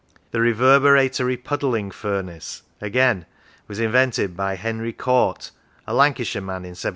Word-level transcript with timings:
The 0.31 0.39
reverberatory 0.39 1.43
puddling 1.43 1.91
furnace, 1.91 2.63
again, 2.81 3.27
was 3.67 3.79
invented 3.79 4.35
by 4.35 4.55
Henry 4.55 4.93
Cort, 4.93 5.51
a 5.85 5.93
Lancashire 5.93 6.41
man, 6.41 6.65
in 6.65 6.69
1784. 6.71 6.89